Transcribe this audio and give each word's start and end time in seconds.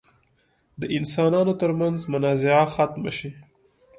د 0.79 0.81
انسانانو 0.97 1.53
تر 1.61 1.71
منځ 1.79 1.97
منازعه 2.13 2.65
ختمه 2.75 3.11
شي. 3.17 3.29